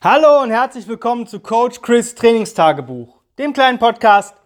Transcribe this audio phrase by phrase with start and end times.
[0.00, 4.36] Hallo und herzlich willkommen zu Coach Chris Trainingstagebuch, dem kleinen Podcast,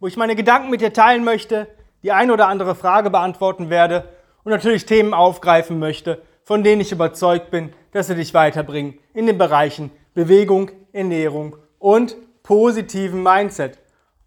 [0.00, 1.66] wo ich meine Gedanken mit dir teilen möchte,
[2.02, 4.06] die ein oder andere Frage beantworten werde
[4.44, 9.26] und natürlich Themen aufgreifen möchte, von denen ich überzeugt bin, dass sie dich weiterbringen in
[9.26, 13.78] den Bereichen Bewegung, Ernährung und positiven Mindset.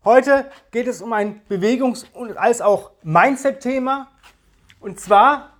[0.03, 4.07] Heute geht es um ein Bewegungs- und als auch Mindset-Thema
[4.79, 5.51] und zwar,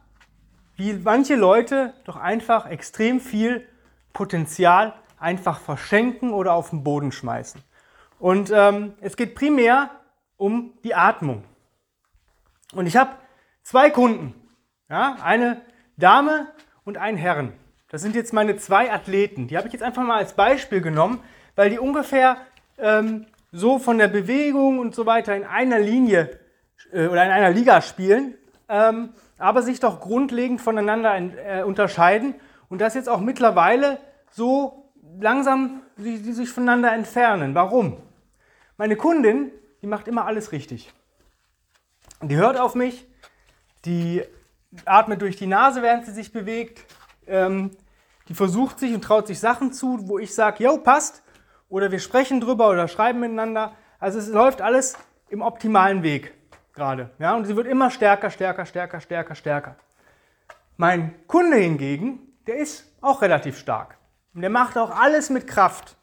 [0.78, 3.68] wie manche Leute doch einfach extrem viel
[4.14, 7.62] Potenzial einfach verschenken oder auf den Boden schmeißen.
[8.20, 9.89] Und ähm, es geht primär
[10.38, 11.43] um die Atmung.
[12.74, 13.12] Und ich habe
[13.64, 14.34] zwei Kunden,
[14.89, 15.62] ja, eine
[15.98, 16.48] Dame
[16.84, 17.54] und einen Herrn.
[17.89, 19.48] Das sind jetzt meine zwei Athleten.
[19.48, 21.20] Die habe ich jetzt einfach mal als Beispiel genommen,
[21.56, 22.38] weil die ungefähr
[22.78, 26.40] ähm, so von der Bewegung und so weiter in einer Linie
[26.92, 28.36] äh, oder in einer Liga spielen,
[28.70, 32.36] ähm, aber sich doch grundlegend voneinander äh, unterscheiden
[32.70, 34.81] und das jetzt auch mittlerweile so
[35.20, 37.56] langsam die, die sich voneinander entfernen.
[37.56, 37.97] Warum?
[38.78, 40.94] Meine Kundin, die macht immer alles richtig.
[42.22, 43.08] Die hört auf mich,
[43.86, 44.23] die
[44.86, 46.86] atmet durch die Nase, während sie sich bewegt,
[47.28, 47.72] ähm,
[48.28, 51.23] die versucht sich und traut sich Sachen zu, wo ich sage, yo, passt,
[51.67, 53.73] oder wir sprechen drüber oder schreiben miteinander.
[54.00, 54.98] Also es läuft alles
[55.30, 56.34] im optimalen Weg
[56.73, 57.09] gerade.
[57.17, 57.36] Ja?
[57.36, 59.76] Und sie wird immer stärker, stärker, stärker, stärker, stärker.
[60.78, 63.98] Mein Kunde hingegen, der ist auch relativ stark.
[64.34, 65.98] Und der macht auch alles mit Kraft.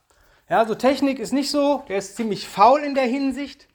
[0.51, 3.69] Ja, so Technik ist nicht so, der ist ziemlich faul in der Hinsicht.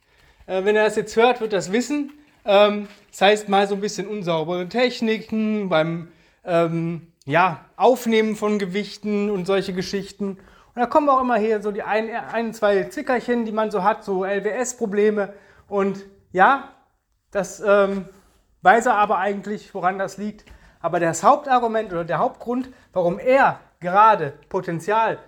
[0.46, 2.12] Äh, wenn er das jetzt hört, wird das wissen.
[2.44, 6.08] Ähm, das heißt mal so ein bisschen unsaubere Techniken beim
[6.44, 10.38] ähm, ja, Aufnehmen von Gewichten und solche Geschichten.
[10.74, 13.82] Und da kommen auch immer hier so die ein, ein zwei Zickerchen, die man so
[13.82, 15.32] hat, so LWS-Probleme.
[15.68, 16.70] Und ja,
[17.30, 18.06] das ähm,
[18.62, 20.44] weiß er aber eigentlich, woran das liegt.
[20.84, 25.18] Aber das Hauptargument oder der Hauptgrund, warum er gerade Potenzial,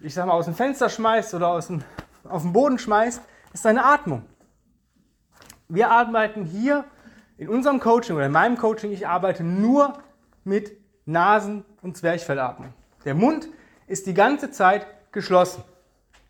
[0.00, 1.84] ich sag mal, aus dem Fenster schmeißt oder aus dem,
[2.24, 4.24] auf den Boden schmeißt, ist seine Atmung.
[5.68, 6.86] Wir arbeiten hier
[7.36, 9.96] in unserem Coaching oder in meinem Coaching, ich arbeite nur
[10.42, 12.74] mit Nasen- und Zwerchfellatmung.
[13.04, 13.46] Der Mund
[13.86, 15.62] ist die ganze Zeit geschlossen,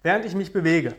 [0.03, 0.95] während ich mich bewege.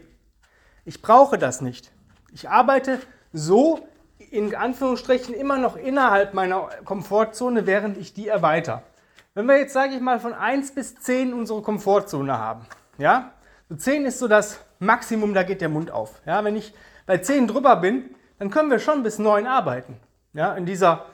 [0.83, 1.91] Ich brauche das nicht.
[2.33, 2.99] Ich arbeite
[3.33, 3.88] so
[4.31, 8.81] in Anführungsstrichen immer noch innerhalb meiner Komfortzone, während ich die erweitere.
[9.33, 12.66] Wenn wir jetzt, sage ich mal, von 1 bis 10 unsere Komfortzone haben,
[12.97, 13.33] ja,
[13.69, 16.22] so 10 ist so das Maximum, da geht der Mund auf.
[16.25, 16.73] Ja, wenn ich
[17.06, 19.97] bei 10 drüber bin, dann können wir schon bis 9 arbeiten.
[20.33, 21.06] Ja, in dieser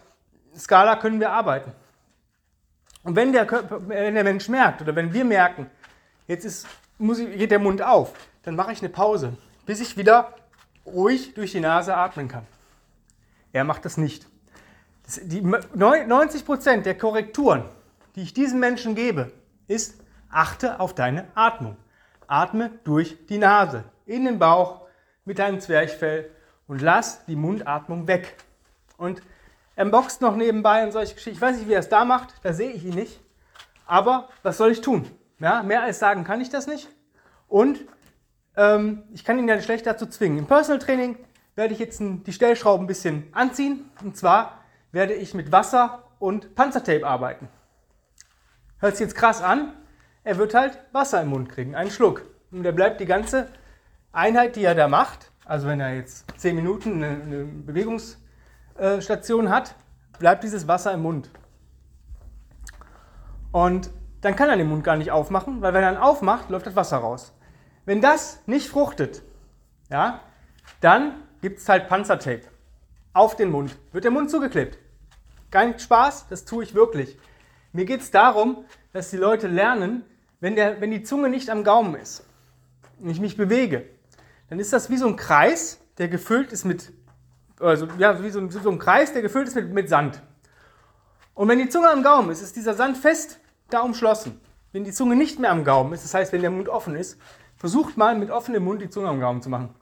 [0.57, 1.71] Skala können wir arbeiten.
[3.03, 5.69] Und wenn der, Körper, wenn der Mensch merkt oder wenn wir merken,
[6.27, 8.13] jetzt ist, muss ich, geht der Mund auf,
[8.43, 10.33] dann mache ich eine Pause, bis ich wieder
[10.85, 12.45] ruhig durch die Nase atmen kann.
[13.53, 14.27] Er macht das nicht.
[15.03, 17.63] Das, die 90% der Korrekturen,
[18.15, 19.31] die ich diesen Menschen gebe,
[19.67, 21.77] ist, achte auf deine Atmung.
[22.27, 24.81] Atme durch die Nase, in den Bauch,
[25.25, 26.29] mit deinem Zwerchfell
[26.67, 28.35] und lass die Mundatmung weg.
[28.97, 29.21] Und
[29.75, 31.37] er boxt noch nebenbei und solche Geschichten.
[31.37, 33.19] Ich weiß nicht, wie er es da macht, da sehe ich ihn nicht.
[33.85, 35.09] Aber was soll ich tun?
[35.39, 36.89] Ja, mehr als sagen kann ich das nicht.
[37.47, 37.79] Und
[38.55, 40.39] ähm, ich kann ihn ja schlecht dazu zwingen.
[40.39, 41.17] Im Personal Training
[41.55, 43.89] werde ich jetzt die Stellschrauben ein bisschen anziehen.
[44.03, 44.59] Und zwar
[44.91, 47.47] werde ich mit Wasser und Panzertape arbeiten.
[48.79, 49.73] Hört sich jetzt krass an.
[50.23, 52.25] Er wird halt Wasser im Mund kriegen, einen Schluck.
[52.51, 53.49] Und er bleibt die ganze
[54.11, 59.75] Einheit, die er da macht, also wenn er jetzt 10 Minuten eine, Bewegungsstation hat,
[60.19, 61.31] bleibt dieses Wasser im Mund.
[63.51, 63.89] Und
[64.21, 66.75] dann kann er den Mund gar nicht aufmachen, weil wenn er ihn aufmacht, läuft das
[66.75, 67.33] Wasser raus.
[67.85, 69.23] Wenn das nicht fruchtet,
[69.89, 70.21] ja,
[70.79, 72.43] dann gibt es halt Panzertape
[73.11, 73.75] auf den Mund.
[73.91, 74.77] Wird der Mund zugeklebt.
[75.51, 77.19] Kein Spaß, das tue ich wirklich.
[77.73, 80.05] Mir geht es darum, dass die Leute lernen,
[80.39, 82.25] wenn, der, wenn die Zunge nicht am Gaumen ist
[82.97, 83.83] und ich mich bewege,
[84.49, 86.93] dann ist das wie so ein Kreis, der gefüllt ist mit,
[87.59, 90.21] also ja, wie so ein, so ein Kreis, der gefüllt ist mit, mit Sand.
[91.33, 94.39] Und wenn die Zunge am Gaumen ist, ist dieser Sand fest da umschlossen.
[94.71, 97.19] Wenn die Zunge nicht mehr am Gaumen ist, das heißt, wenn der Mund offen ist,
[97.57, 99.75] versucht mal mit offenem Mund die Zunge am Gaumen zu machen.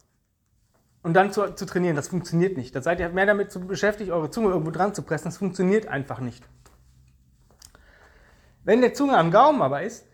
[1.04, 1.96] Und dann zu, zu trainieren.
[1.96, 2.76] Das funktioniert nicht.
[2.76, 5.26] Da seid ihr mehr damit beschäftigt, eure Zunge irgendwo dran zu pressen.
[5.26, 6.44] Das funktioniert einfach nicht.
[8.64, 10.06] Wenn der Zunge am Gaumen aber ist,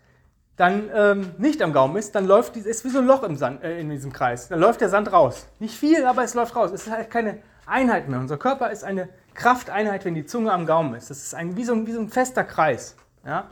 [0.56, 3.36] dann ähm, nicht am Gaumen ist, dann läuft es ist wie so ein Loch im
[3.36, 4.48] Sand, äh, in diesem Kreis.
[4.48, 5.46] Dann läuft der Sand raus.
[5.60, 6.72] Nicht viel, aber es läuft raus.
[6.72, 8.18] Es ist halt keine Einheit mehr.
[8.18, 11.10] Unser Körper ist eine Krafteinheit, wenn die Zunge am Gaumen ist.
[11.10, 12.96] Das ist ein, wie, so ein, wie so ein fester Kreis.
[13.24, 13.50] Ja?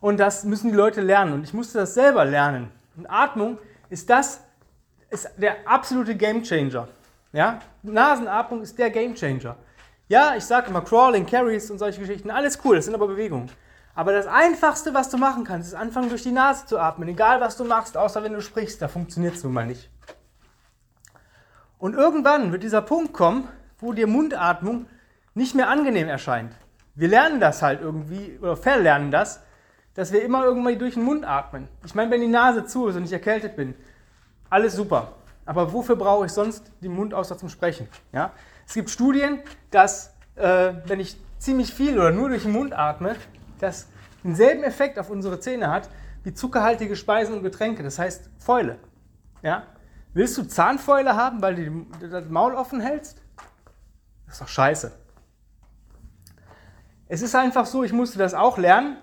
[0.00, 1.32] Und das müssen die Leute lernen.
[1.32, 2.70] Und ich musste das selber lernen.
[2.96, 3.58] Und Atmung
[3.88, 4.40] ist das,
[5.10, 6.88] ist der absolute Gamechanger.
[7.32, 7.60] Ja?
[7.82, 9.56] Nasenatmung ist der Gamechanger.
[10.08, 13.50] Ja, ich sage immer Crawling, Carries und solche Geschichten, alles cool, das sind aber Bewegungen.
[13.94, 17.08] Aber das Einfachste, was du machen kannst, ist anfangen durch die Nase zu atmen.
[17.08, 19.90] Egal was du machst, außer wenn du sprichst, da funktioniert es nun mal nicht.
[21.78, 23.48] Und irgendwann wird dieser Punkt kommen,
[23.78, 24.86] wo dir Mundatmung
[25.34, 26.52] nicht mehr angenehm erscheint.
[26.94, 29.40] Wir lernen das halt irgendwie, oder verlernen das,
[29.94, 31.68] dass wir immer irgendwie durch den Mund atmen.
[31.84, 33.74] Ich meine, wenn die Nase zu ist und ich erkältet bin,
[34.56, 35.12] alles super.
[35.44, 37.88] Aber wofür brauche ich sonst den Mund außer zum Sprechen?
[38.10, 38.32] Ja?
[38.66, 43.16] Es gibt Studien, dass äh, wenn ich ziemlich viel oder nur durch den Mund atme,
[43.60, 43.86] das
[44.24, 45.90] denselben Effekt auf unsere Zähne hat
[46.24, 48.78] wie zuckerhaltige Speisen und Getränke, das heißt Fäule.
[49.42, 49.64] Ja?
[50.14, 53.20] Willst du Zahnfäule haben, weil du das Maul offen hältst?
[54.24, 54.90] Das ist doch scheiße.
[57.08, 58.96] Es ist einfach so, ich musste das auch lernen.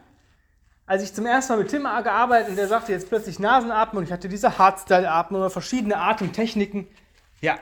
[0.85, 4.03] Als ich zum ersten Mal mit Tim gearbeitet und der sagte jetzt plötzlich Nasenatmen und
[4.03, 6.88] ich hatte diese Hardstyle-Atmen oder verschiedene Atemtechniken.
[7.39, 7.56] Ja,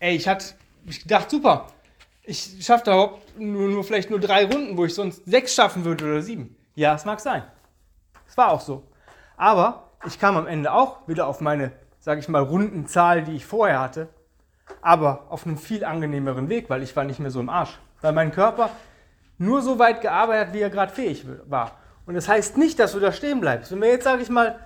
[0.00, 0.54] ey, ich hatte
[0.84, 1.68] ich gedacht, super,
[2.22, 5.84] ich schaffe da überhaupt nur, nur, vielleicht nur drei Runden, wo ich sonst sechs schaffen
[5.84, 6.56] würde oder sieben.
[6.74, 7.42] Ja, es mag sein.
[8.28, 8.82] Es war auch so.
[9.38, 13.46] Aber ich kam am Ende auch wieder auf meine, sage ich mal, Rundenzahl, die ich
[13.46, 14.08] vorher hatte,
[14.82, 17.78] aber auf einem viel angenehmeren Weg, weil ich war nicht mehr so im Arsch.
[18.02, 18.68] Weil mein Körper
[19.38, 21.78] nur so weit gearbeitet hat, wie er gerade fähig war.
[22.08, 23.70] Und das heißt nicht, dass du da stehen bleibst.
[23.70, 24.58] Wenn wir jetzt, sage ich mal,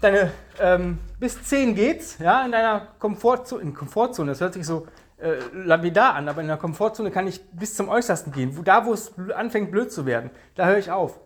[0.00, 0.30] deine
[0.60, 4.86] ähm, bis 10 geht's, ja, in deiner Komfortzone, in Komfortzone, das hört sich so
[5.16, 8.56] äh, lapidar an, aber in der Komfortzone kann ich bis zum Äußersten gehen.
[8.56, 11.18] Wo, da, wo es anfängt blöd zu werden, da höre ich auf.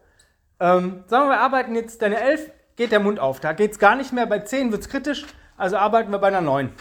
[0.61, 3.39] Ähm, sagen wir, wir arbeiten jetzt, deine 11 geht der Mund auf.
[3.39, 5.27] Da geht es gar nicht mehr, bei 10 wird es kritisch,
[5.59, 6.73] also arbeiten wir bei einer 9.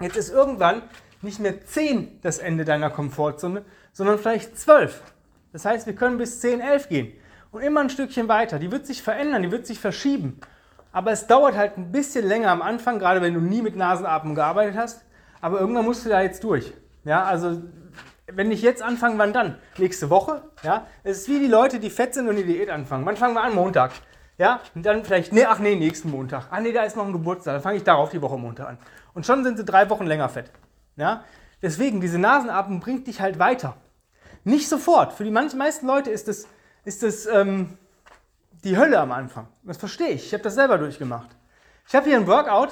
[0.00, 0.80] Jetzt ist irgendwann
[1.20, 5.02] nicht mehr 10 das Ende deiner Komfortzone, sondern vielleicht 12.
[5.52, 7.12] Das heißt, wir können bis 10, 11 gehen
[7.50, 8.58] und immer ein Stückchen weiter.
[8.58, 10.40] Die wird sich verändern, die wird sich verschieben.
[10.92, 14.34] Aber es dauert halt ein bisschen länger am Anfang, gerade wenn du nie mit Nasenatmung
[14.34, 15.04] gearbeitet hast,
[15.40, 16.72] aber irgendwann musst du da jetzt durch.
[17.04, 17.62] Ja, also
[18.26, 19.56] wenn ich jetzt anfange, wann dann?
[19.78, 20.42] Nächste Woche?
[20.62, 23.06] Ja, es ist wie die Leute, die fett sind und die Diät anfangen.
[23.06, 23.54] Wann fangen wir an?
[23.54, 23.92] Montag.
[24.38, 26.46] Ja, und dann vielleicht, nee, ach nee, nächsten Montag.
[26.50, 28.78] Ach nee, da ist noch ein Geburtstag, dann fange ich darauf die Woche Montag an.
[29.12, 30.50] Und schon sind sie drei Wochen länger fett.
[30.96, 31.24] Ja,
[31.60, 33.76] deswegen, diese Nasenatmung bringt dich halt weiter.
[34.44, 35.12] Nicht sofort.
[35.12, 36.46] Für die meisten Leute ist das,
[36.84, 37.76] ist das ähm,
[38.64, 39.48] die Hölle am Anfang.
[39.62, 40.26] Das verstehe ich.
[40.26, 41.30] Ich habe das selber durchgemacht.
[41.86, 42.70] Ich habe hier ein Workout,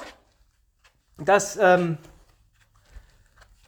[1.17, 1.97] das ähm,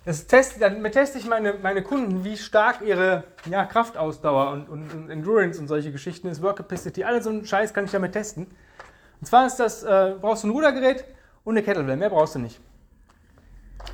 [0.03, 4.93] das test, damit teste ich meine, meine Kunden, wie stark ihre ja, Kraftausdauer und, und,
[4.93, 8.13] und, Endurance und solche Geschichten ist, Work Capacity, alles so ein Scheiß kann ich damit
[8.13, 8.47] testen.
[9.19, 11.05] Und zwar ist das, äh, brauchst du ein Rudergerät
[11.43, 12.59] und eine Kettlebell, mehr brauchst du nicht.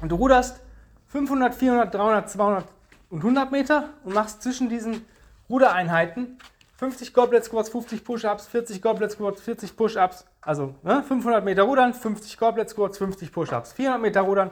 [0.01, 0.61] Und du ruderst
[1.07, 2.65] 500, 400, 300, 200
[3.09, 5.05] und 100 Meter und machst zwischen diesen
[5.49, 6.37] Rudereinheiten
[6.77, 11.93] 50 Goblet Squats, 50 Push-Ups, 40 Goblet Squats, 40 Push-Ups, also ne, 500 Meter rudern,
[11.93, 14.51] 50 Goblet Squats, 50 Push-Ups, 400 Meter rudern,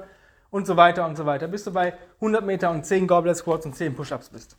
[0.55, 3.65] und so weiter und so weiter, bis du bei 100 Meter und 10 Goblet Squats
[3.65, 4.55] und 10 Push-Ups bist.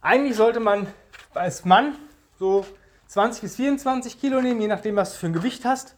[0.00, 0.88] Eigentlich sollte man
[1.34, 1.94] als Mann
[2.36, 2.66] so
[3.06, 5.94] 20 bis 24 Kilo nehmen, je nachdem, was du für ein Gewicht hast.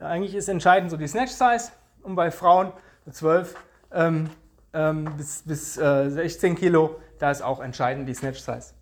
[0.00, 1.72] Eigentlich ist entscheidend so die Snatch Size
[2.02, 2.72] und bei Frauen
[3.10, 3.54] 12
[3.90, 4.28] ähm,
[4.72, 8.74] ähm, bis, bis äh, 16 Kilo, da ist auch entscheidend die Snatch Size.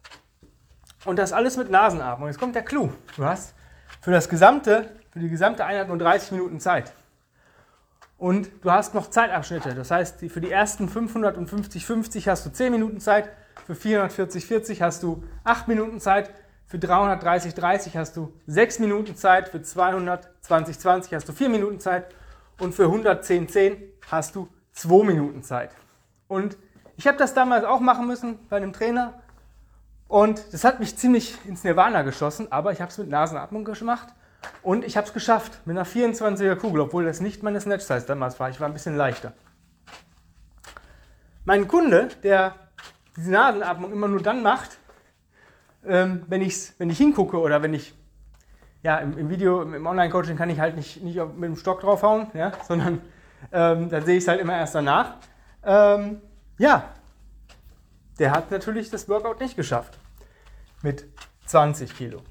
[1.04, 2.28] Und das alles mit Nasenatmung.
[2.28, 2.90] Jetzt kommt der Clou.
[3.16, 3.54] Du hast
[4.00, 6.92] für das gesamte, für die gesamte Einheit nur 30 Minuten Zeit.
[8.18, 9.74] Und du hast noch Zeitabschnitte.
[9.74, 13.30] Das heißt, für die ersten 550, 50 hast du 10 Minuten Zeit,
[13.66, 16.30] für 440, 40 hast du 8 Minuten Zeit,
[16.66, 21.80] für 330, 30 hast du 6 Minuten Zeit, für 220, 20 hast du 4 Minuten
[21.80, 22.14] Zeit
[22.58, 23.76] und für 110, 10
[24.10, 24.48] hast du
[24.80, 25.70] 2 Minuten Zeit.
[26.28, 26.56] Und
[26.96, 29.20] ich habe das damals auch machen müssen bei einem Trainer
[30.08, 34.08] und das hat mich ziemlich ins Nirvana geschossen, aber ich habe es mit Nasenatmung gemacht
[34.62, 38.06] und ich habe es geschafft mit einer 24er Kugel, obwohl das nicht meine Snatch Size
[38.06, 38.48] damals war.
[38.48, 39.34] Ich war ein bisschen leichter.
[41.44, 42.54] Mein Kunde, der
[43.16, 44.78] diese Nasenatmung immer nur dann macht,
[45.86, 47.94] ähm, wenn, ich's, wenn ich hingucke oder wenn ich,
[48.82, 52.28] ja, im, im Video, im Online-Coaching kann ich halt nicht, nicht mit dem Stock draufhauen,
[52.34, 53.00] ja, sondern
[53.52, 55.16] ähm, da sehe ich es halt immer erst danach.
[55.64, 56.20] Ähm,
[56.58, 56.84] ja,
[58.18, 59.98] der hat natürlich das Workout nicht geschafft
[60.82, 61.06] mit
[61.46, 62.22] 20 Kilo.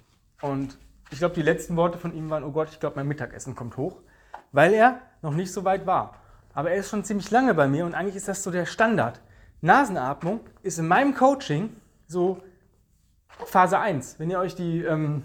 [0.41, 0.77] Und
[1.11, 3.77] ich glaube, die letzten Worte von ihm waren, oh Gott, ich glaube, mein Mittagessen kommt
[3.77, 3.97] hoch,
[4.51, 6.15] weil er noch nicht so weit war.
[6.53, 9.19] Aber er ist schon ziemlich lange bei mir und eigentlich ist das so der Standard.
[9.61, 11.75] Nasenatmung ist in meinem Coaching
[12.07, 12.41] so
[13.45, 14.19] Phase 1.
[14.19, 15.23] Wenn ihr euch die ähm,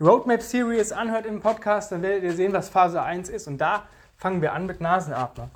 [0.00, 3.48] Roadmap Series anhört im Podcast, dann werdet ihr sehen, was Phase 1 ist.
[3.48, 5.50] Und da fangen wir an mit Nasenatmung.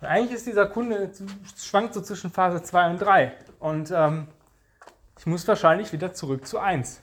[0.00, 1.10] Und eigentlich ist dieser Kunde,
[1.56, 3.32] schwankt so zwischen Phase 2 und 3.
[3.60, 4.26] Und ähm,
[5.18, 7.00] ich muss wahrscheinlich wieder zurück zu 1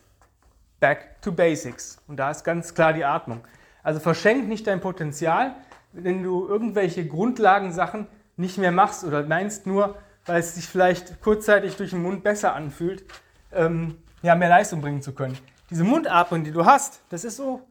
[0.81, 2.01] back to basics.
[2.07, 3.41] Und da ist ganz klar die Atmung.
[3.83, 5.55] Also verschenk nicht dein Potenzial,
[5.93, 9.95] wenn du irgendwelche Grundlagensachen nicht mehr machst oder meinst nur,
[10.25, 13.05] weil es sich vielleicht kurzzeitig durch den Mund besser anfühlt,
[13.53, 15.37] ähm, ja, mehr Leistung bringen zu können.
[15.71, 17.61] Diese Mundatmung, die du hast, das ist so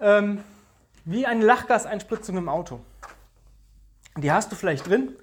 [0.00, 0.42] ähm,
[1.04, 2.80] wie eine Lachgaseinspritzung im Auto.
[4.16, 5.16] Die hast du vielleicht drin und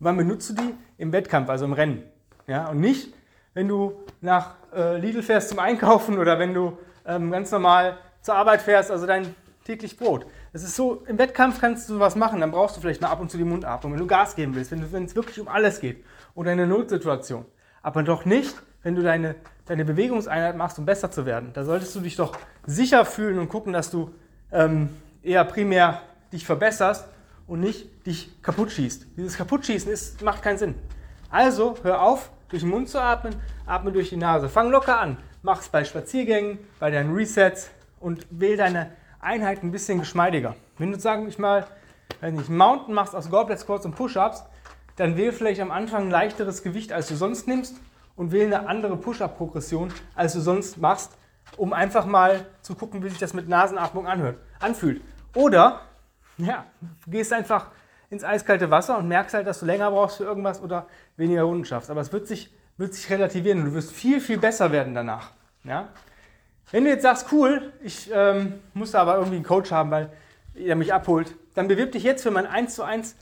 [0.00, 0.74] wann benutzt du die?
[0.96, 2.02] Im Wettkampf, also im Rennen.
[2.46, 2.68] Ja?
[2.68, 3.12] Und nicht,
[3.52, 8.34] wenn du nach äh, Lidl fährst zum Einkaufen oder wenn du ähm, ganz normal zur
[8.34, 10.24] Arbeit fährst, also dein täglich Brot.
[10.54, 13.20] Es ist so, im Wettkampf kannst du was machen, dann brauchst du vielleicht mal ab
[13.20, 16.02] und zu die Mundatmung, wenn du Gas geben willst, wenn, es wirklich um alles geht
[16.34, 17.44] oder in einer Notsituation.
[17.82, 19.34] Aber doch nicht, wenn du deine,
[19.66, 21.50] deine Bewegungseinheit machst, um besser zu werden.
[21.54, 24.14] Da solltest du dich doch sicher fühlen und gucken, dass du
[24.52, 24.90] ähm,
[25.22, 27.08] eher primär dich verbesserst
[27.48, 29.06] und nicht dich kaputt schießt.
[29.16, 30.74] Dieses Kaputtschießen ist, macht keinen Sinn.
[31.30, 33.34] Also hör auf, durch den Mund zu atmen,
[33.66, 34.48] atme durch die Nase.
[34.48, 35.16] Fang locker an.
[35.42, 40.54] Mach es bei Spaziergängen, bei deinen Resets und wähl deine Einheit ein bisschen geschmeidiger.
[40.78, 41.66] Wenn du, sagen ich mal,
[42.20, 44.44] wenn nicht, Mountain machst aus Goblet Squats und Push-Ups,
[44.96, 47.76] dann wähl vielleicht am Anfang ein leichteres Gewicht, als du sonst nimmst
[48.16, 51.12] und wähl eine andere Push-Up-Progression, als du sonst machst,
[51.56, 55.02] um einfach mal zu gucken, wie sich das mit Nasenatmung anhört, anfühlt.
[55.34, 55.80] Oder,
[56.38, 56.64] ja,
[57.06, 57.70] gehst einfach
[58.10, 61.64] ins eiskalte Wasser und merkst halt, dass du länger brauchst für irgendwas oder weniger Runden
[61.64, 61.90] schaffst.
[61.90, 65.30] Aber es wird sich, wird sich relativieren und du wirst viel, viel besser werden danach.
[65.64, 65.88] Ja?
[66.70, 70.12] Wenn du jetzt sagst, cool, ich ähm, muss da aber irgendwie einen Coach haben, weil
[70.54, 73.16] er mich abholt, dann bewirb dich jetzt für mein 1 zu 1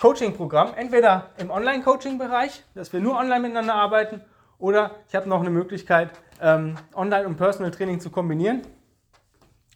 [0.00, 0.74] Coaching-Programm.
[0.74, 4.20] Entweder im Online-Coaching-Bereich, dass wir nur online miteinander arbeiten,
[4.64, 6.08] oder ich habe noch eine Möglichkeit,
[6.40, 8.62] ähm, Online- und Personal-Training zu kombinieren.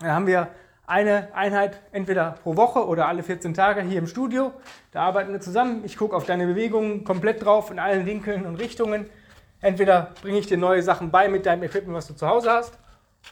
[0.01, 0.49] Dann haben wir
[0.87, 4.51] eine Einheit entweder pro Woche oder alle 14 Tage hier im Studio.
[4.93, 5.83] Da arbeiten wir zusammen.
[5.85, 9.11] Ich gucke auf deine Bewegungen komplett drauf in allen Winkeln und Richtungen.
[9.61, 12.79] Entweder bringe ich dir neue Sachen bei mit deinem Equipment, was du zu Hause hast,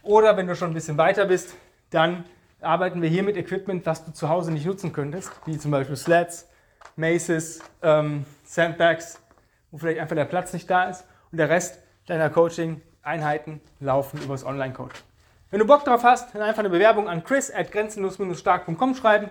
[0.03, 1.55] oder wenn du schon ein bisschen weiter bist,
[1.89, 2.25] dann
[2.61, 5.97] arbeiten wir hier mit Equipment, das du zu Hause nicht nutzen könntest, wie zum Beispiel
[5.97, 6.51] Sleds,
[6.97, 9.23] Maces, ähm, Sandbags,
[9.71, 14.43] wo vielleicht einfach der Platz nicht da ist und der Rest deiner Coaching-Einheiten laufen übers
[14.43, 15.03] Online-Coaching.
[15.51, 19.29] Wenn du Bock drauf hast, dann einfach eine Bewerbung an chris at grenzenlos-stark.com schreiben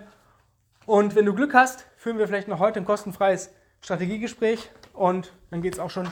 [0.85, 5.63] und wenn du Glück hast, führen wir vielleicht noch heute ein kostenfreies Strategiegespräch und dann
[5.63, 6.07] geht es auch schon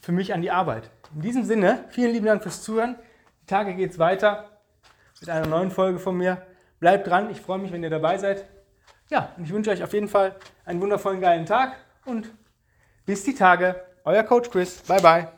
[0.00, 0.90] für mich an die Arbeit.
[1.14, 2.96] In diesem Sinne, vielen lieben Dank fürs Zuhören.
[3.40, 4.50] Die Tage geht es weiter
[5.18, 6.42] mit einer neuen Folge von mir.
[6.78, 8.44] Bleibt dran, ich freue mich, wenn ihr dabei seid.
[9.08, 10.36] Ja, und ich wünsche euch auf jeden Fall
[10.66, 12.30] einen wundervollen, geilen Tag und
[13.06, 13.82] bis die Tage.
[14.04, 14.82] Euer Coach Chris.
[14.82, 15.37] Bye, bye.